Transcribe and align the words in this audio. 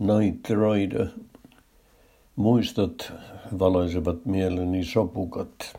Night 0.00 0.50
Rider. 0.50 1.06
Muistot 2.36 3.12
valaisevat 3.58 4.24
mieleni 4.24 4.84
sopukat. 4.84 5.78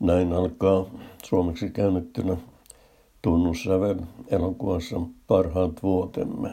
Näin 0.00 0.32
alkaa 0.32 0.86
suomeksi 1.24 1.70
käännettynä 1.70 2.36
tunnussävel 3.22 3.98
elokuvassa 4.28 5.00
Parhaat 5.26 5.82
vuotemme. 5.82 6.50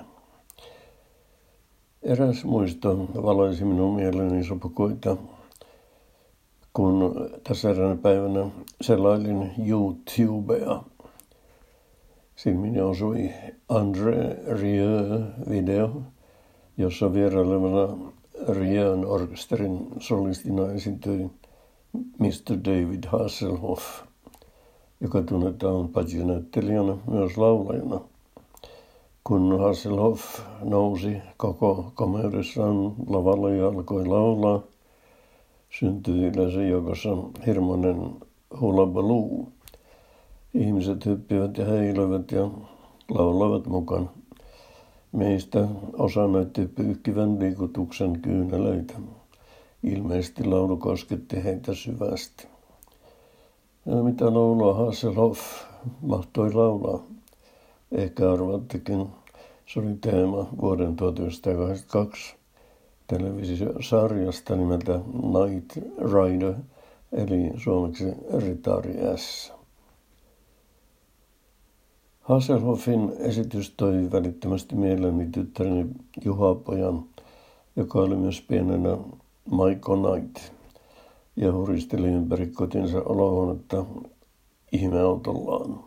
Eräs 2.03 2.43
muisto 2.43 2.97
valaisi 3.23 3.65
minun 3.65 3.95
mieleni 3.95 4.43
sopukoita, 4.43 5.17
kun 6.73 7.15
tässä 7.43 7.69
eräänä 7.69 7.95
päivänä 7.95 8.49
selailin 8.81 9.51
YouTubea. 9.67 10.83
Silmini 12.35 12.81
osui 12.81 13.33
André 13.73 14.37
Rieu-video, 14.61 16.01
jossa 16.77 17.13
vierailevana 17.13 17.97
Rien 18.47 19.05
orkesterin 19.05 19.87
solistina 19.99 20.71
esiintyi 20.71 21.29
Mr. 22.19 22.57
David 22.65 23.03
Hasselhoff, 23.07 23.83
joka 25.01 25.21
tunnetaan 25.21 25.87
paitsi 25.87 26.25
näyttelijänä 26.25 26.97
myös 27.07 27.37
laulajana. 27.37 28.01
Kun 29.23 29.59
Hasselhoff 29.59 30.39
nousi 30.63 31.17
koko 31.37 31.91
komeudessaan 31.95 32.93
lavalle 33.07 33.57
ja 33.57 33.67
alkoi 33.67 34.05
laulaa, 34.05 34.61
syntyi 35.79 36.25
yleisöjoukossa 36.25 37.09
hirmoinen 37.45 38.15
hulabaloo. 38.61 39.47
Ihmiset 40.53 41.05
hyppivät 41.05 41.57
ja 41.57 41.65
heilöivät 41.65 42.31
ja 42.31 42.49
laulavat 43.09 43.67
mukaan. 43.67 44.09
Meistä 45.15 45.67
osa 45.93 46.27
näytti 46.27 46.67
pyykkivän 46.67 47.39
liikutuksen 47.39 48.21
kyyneleitä. 48.21 48.93
Ilmeisesti 49.83 50.43
laulu 50.43 50.77
kosketti 50.77 51.43
heitä 51.43 51.73
syvästi. 51.73 52.47
Ja 53.85 53.95
mitä 53.95 54.33
laulua 54.33 54.73
Hasselhoff 54.73 55.41
mahtoi 56.01 56.53
laulaa? 56.53 57.03
Ehkä 57.91 58.31
arvattekin, 58.31 59.07
se 59.65 59.79
oli 59.79 59.97
teema 60.01 60.49
vuoden 60.61 60.95
1982 60.95 62.35
televisiosarjasta 63.07 64.55
nimeltä 64.55 64.99
Night 65.13 65.77
Rider, 65.97 66.53
eli 67.11 67.51
suomeksi 67.57 68.05
Ritari 68.37 68.93
S. 69.15 69.54
Hasselhoffin 72.25 73.13
esitys 73.19 73.73
toi 73.77 74.11
välittömästi 74.11 74.75
mieleeni 74.75 75.27
tyttäreni 75.31 75.85
Juha 76.25 76.55
Pojan, 76.55 77.03
joka 77.75 77.99
oli 77.99 78.15
myös 78.15 78.41
pienenä 78.41 78.97
Maiko 79.51 79.97
Knight 79.97 80.37
ja 81.35 81.53
huristeli 81.53 82.07
ympäri 82.07 82.47
kotinsa 82.47 83.01
olohuonetta 83.05 83.85
ihmeautollaan. 84.71 85.79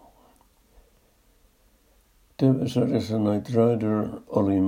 TV-sarjassa 2.37 3.19
Night 3.19 3.49
Rider 3.49 4.09
oli 4.27 4.61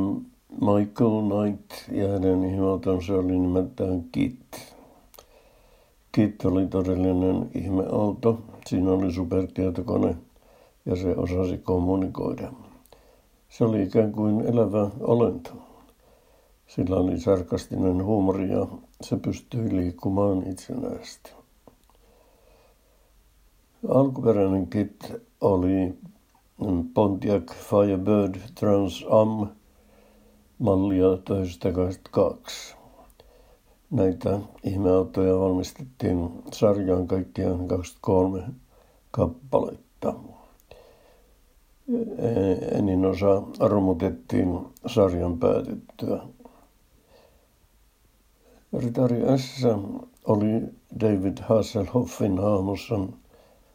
Michael 0.50 1.22
Knight 1.28 1.70
ja 1.92 2.08
hänen 2.08 2.44
ihmeautonsa 2.44 3.14
oli 3.14 3.38
nimeltään 3.38 4.04
Kit. 4.12 4.74
Kit 6.12 6.44
oli 6.44 6.66
todellinen 6.66 7.50
ihmeauto. 7.54 8.38
Siinä 8.66 8.90
oli 8.90 9.12
supertietokone– 9.12 10.16
ja 10.86 10.96
se 10.96 11.16
osasi 11.16 11.58
kommunikoida. 11.58 12.52
Se 13.48 13.64
oli 13.64 13.82
ikään 13.82 14.12
kuin 14.12 14.40
elävä 14.40 14.90
olento. 15.00 15.50
Sillä 16.66 16.96
oli 16.96 17.20
sarkastinen 17.20 18.04
huumori 18.04 18.50
ja 18.50 18.66
se 19.02 19.16
pystyi 19.16 19.76
liikkumaan 19.76 20.46
itsenäisesti. 20.46 21.32
Alkuperäinen 23.88 24.66
kit 24.66 25.12
oli 25.40 25.98
Pontiac 26.94 27.52
Firebird 27.52 28.34
Trans 28.54 29.04
Am 29.10 29.48
mallia 30.58 31.16
1982. 31.24 32.76
Näitä 33.90 34.38
ihmeautoja 34.64 35.38
valmistettiin 35.38 36.30
sarjaan 36.52 37.06
kaikkiaan 37.06 37.68
23 37.68 38.42
kappaletta 39.10 40.14
enin 42.72 43.04
osa 43.04 43.42
romutettiin 43.60 44.58
sarjan 44.86 45.38
päätyttyä. 45.38 46.22
Ritari 48.78 49.20
S 49.38 49.66
oli 50.24 50.62
David 51.00 51.38
Hasselhoffin 51.40 52.38
hahmossa 52.38 52.94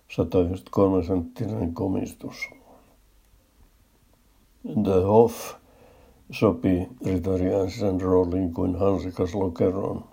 193 0.09 1.03
senttinen 1.03 1.73
komistus. 1.73 2.35
The 4.83 5.03
Hoff 5.03 5.53
sopi 6.31 6.89
Ritari 7.05 7.69
S:n 7.69 8.01
rooliin 8.01 8.53
kuin 8.53 8.75
hansikas 8.75 9.35
lokeroon. 9.35 10.03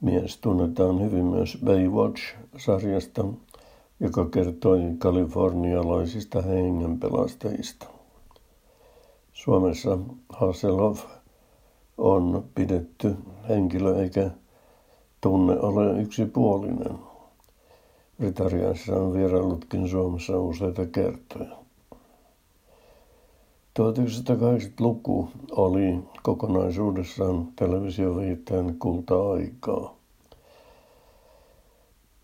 Mies 0.00 0.38
tunnetaan 0.38 1.00
hyvin 1.02 1.24
myös 1.24 1.58
Baywatch-sarjasta– 1.64 3.24
joka 4.00 4.24
kertoi 4.24 4.80
kalifornialaisista 4.98 6.42
hengenpelastajista. 6.42 7.86
Suomessa 9.32 9.98
Hasselhoff 10.28 11.04
on 11.98 12.44
pidetty 12.54 13.16
henkilö 13.48 14.02
eikä 14.02 14.30
tunne 15.20 15.60
ole 15.60 16.00
yksipuolinen. 16.00 16.98
Ritariassa 18.20 18.94
on 18.96 19.12
vieraillutkin 19.12 19.88
Suomessa 19.88 20.40
useita 20.40 20.86
kertoja. 20.86 21.62
1980-luku 23.80 25.28
oli 25.50 25.98
kokonaisuudessaan 26.22 27.48
televisioviitteen 27.56 28.76
kulta-aikaa. 28.78 30.01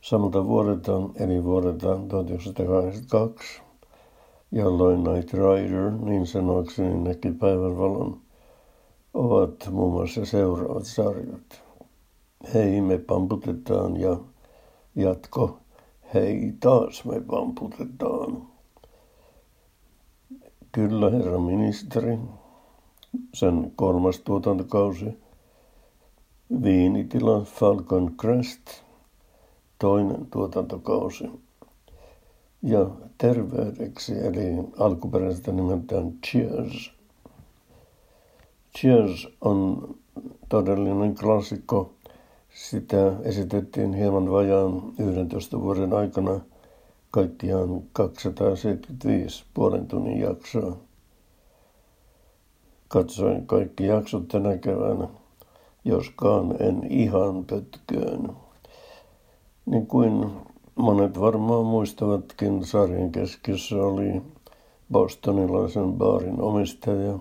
Samalta 0.01 0.47
vuodelta, 0.47 0.93
eli 1.15 1.45
vuodelta 1.45 1.87
1982, 2.09 3.63
jolloin 4.53 5.05
Night 5.05 5.35
Rider 5.35 5.91
niin 5.91 6.27
sanoakseni 6.27 7.01
näki 7.01 7.33
päivänvalon, 7.33 8.21
ovat 9.15 9.69
muun 9.71 9.93
muassa 9.93 10.25
seuraavat 10.25 10.85
sarjat. 10.85 11.63
Hei, 12.55 12.81
me 12.81 12.99
pamputetaan 12.99 14.01
ja 14.01 14.17
jatko, 14.95 15.59
hei, 16.15 16.55
taas 16.61 17.05
me 17.05 17.21
pamputetaan. 17.21 18.43
Kyllä, 20.73 21.11
herra 21.11 21.39
ministeri, 21.39 22.19
sen 23.35 23.73
kolmas 23.77 24.19
tuotantokausi, 24.19 25.19
viinitila 26.63 27.41
Falcon 27.41 28.17
Crest– 28.17 28.61
toinen 29.79 30.27
tuotantokausi. 30.31 31.31
Ja 32.63 32.91
terveydeksi, 33.19 34.13
eli 34.27 34.43
alkuperäisestä 34.79 35.53
nimeltään 35.53 36.13
Cheers. 36.27 36.93
Cheers 38.79 39.29
on 39.41 39.89
todellinen 40.49 41.15
klassikko. 41.15 41.93
Sitä 42.55 43.13
esitettiin 43.23 43.95
hieman 43.95 44.31
vajaan 44.31 44.83
11 44.99 45.61
vuoden 45.61 45.93
aikana 45.93 46.41
kaikkiaan 47.11 47.83
275 47.93 49.45
puolen 49.55 49.87
tunnin 49.87 50.21
jaksoa. 50.21 50.77
Katsoin 52.89 53.47
kaikki 53.47 53.87
jaksot 53.87 54.29
tänä 54.29 54.57
keväänä, 54.57 55.09
joskaan 55.85 56.63
en 56.63 56.87
ihan 56.91 57.45
pötköön. 57.45 58.48
Niin 59.71 59.87
kuin 59.87 60.27
monet 60.75 61.21
varmaan 61.21 61.65
muistavatkin, 61.65 62.65
sarjan 62.65 63.13
keskiössä 63.13 63.77
oli 63.77 64.23
bostonilaisen 64.93 65.93
baarin 65.93 66.41
omistaja 66.41 67.19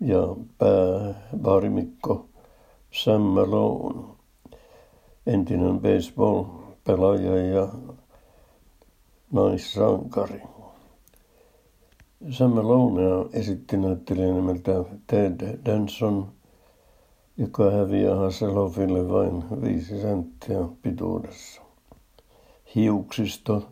ja 0.00 0.36
pääbaarimikko 0.58 2.26
Sam 2.90 3.20
Malone, 3.20 4.00
entinen 5.26 5.80
baseball-pelaaja 5.80 7.36
ja 7.36 7.68
naissankari. 9.32 10.42
Sam 12.30 12.50
Malonea 12.50 13.24
esitti 13.32 13.76
näyttelijä 13.76 14.34
nimeltä 14.34 14.84
Ted 15.06 15.58
Danson– 15.64 16.26
joka 17.40 17.70
häviää 17.70 18.16
Hasselhoffille 18.16 19.08
vain 19.08 19.62
viisi 19.62 20.00
senttiä 20.00 20.58
pituudessa. 20.82 21.62
Hiuksisto 22.74 23.68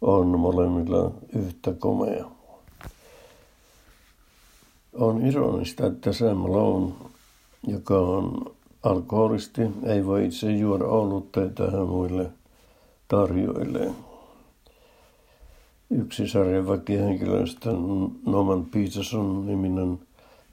on 0.00 0.38
molemmilla 0.38 1.10
yhtä 1.36 1.72
komea. 1.72 2.24
On 4.92 5.26
ironista, 5.26 5.86
että 5.86 6.12
Sam 6.12 6.36
Malone, 6.36 6.94
joka 7.66 7.98
on 7.98 8.54
alkoholisti, 8.82 9.62
ei 9.84 10.06
voi 10.06 10.26
itse 10.26 10.52
juoda 10.52 10.84
olutteita 10.84 11.64
tähän 11.64 11.88
muille 11.88 12.30
tarjoille. 13.08 13.92
Yksi 15.90 16.28
sarjan 16.28 16.68
väkihenkilöistä, 16.68 17.70
Norman 18.26 18.64
Peterson 18.64 19.46
niminen, 19.46 19.98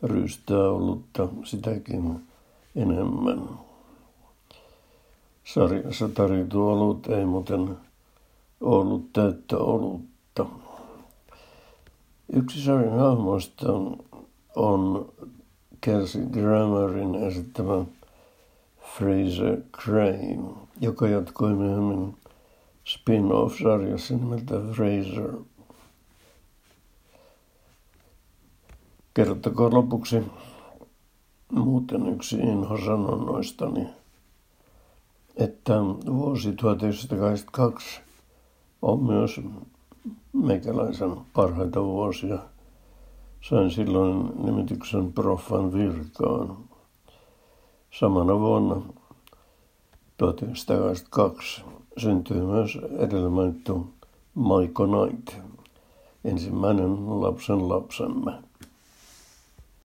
rystää 0.04 0.70
olutta 0.70 1.28
sitäkin 1.44 2.28
enemmän. 2.76 3.50
Sarjassa 5.54 6.10
tarjotu 6.10 6.70
olut 6.70 7.08
ei 7.08 7.26
muuten 7.26 7.78
ollut 8.62 9.14
täyttä 9.14 9.58
olutta. 9.58 10.46
Yksi 12.34 12.62
sarjan 12.62 13.00
hahmoista 13.00 13.68
on 14.56 15.10
Kelsey 15.82 16.26
Grammerin 16.26 17.16
esittämä 17.16 17.86
Fraser 18.98 19.62
Crane, 19.84 20.40
joka 20.82 21.08
jatkoi 21.08 21.54
myöhemmin 21.54 22.18
spin-off-sarjassa 22.86 24.14
nimeltä 24.14 24.54
Fraser. 24.74 25.32
Kertokoon 29.14 29.74
lopuksi 29.74 30.24
muuten 31.52 32.08
yksi 32.08 32.36
inhosanonnoistani, 32.36 33.88
että 35.38 35.74
vuosi 36.06 36.54
1982 36.54 38.02
on 38.82 39.04
myös 39.04 39.42
meikäläisen 40.34 41.16
parhaita 41.34 41.84
vuosia. 41.84 42.40
Sain 43.50 43.72
silloin 43.72 44.32
nimityksen 44.46 45.14
proffan 45.14 45.74
virkaan. 45.74 46.58
Samana 48.00 48.40
vuonna 48.40 48.82
1982 50.18 51.64
syntyi 51.98 52.42
myös 52.42 52.78
edellä 53.00 53.30
mainittu 53.30 53.88
Maiko 54.34 54.88
Knight, 54.88 55.36
ensimmäinen 56.24 57.22
lapsen 57.22 57.70
lapsemme. 57.70 58.32